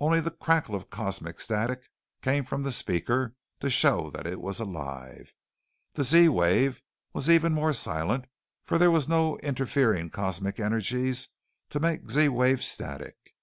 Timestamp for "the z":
5.94-6.30